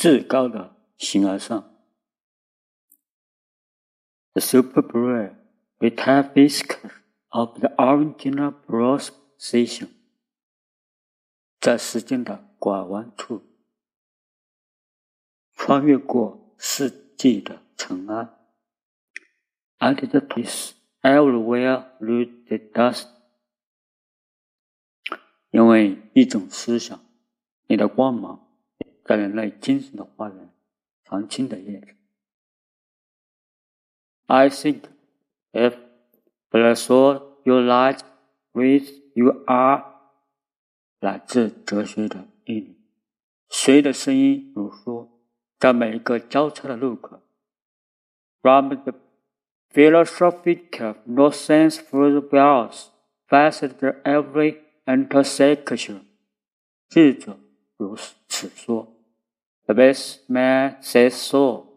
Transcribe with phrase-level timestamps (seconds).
[0.00, 1.72] 至高的形而上。
[4.32, 5.36] The superbrain
[5.78, 6.90] metaphysically
[7.28, 9.88] of the original proposition，
[11.60, 13.42] 在时间的拐弯处，
[15.54, 18.28] 穿越过世纪的尘埃。
[19.78, 20.72] And the peace
[21.02, 23.08] everywhere through the dust，
[25.50, 26.98] 因为一种思想，
[27.66, 28.49] 你的光芒
[29.04, 30.50] 在人类精神的花园，
[31.04, 31.94] 常青的叶子。
[34.26, 34.82] I think
[35.52, 35.76] if
[36.50, 38.00] blessed you light
[38.52, 39.84] with you are，
[40.98, 42.76] 来自哲学的意律。
[43.48, 45.20] 谁的声音如说，
[45.60, 47.22] 在每一个交叉的路口，
[48.42, 48.92] from the
[49.72, 52.88] philosophical nonsense for the bells,
[53.28, 56.00] past every intersection，
[56.88, 57.38] 智者
[57.76, 58.16] 如此
[59.71, 59.93] Vabbè
[60.25, 61.70] me stesso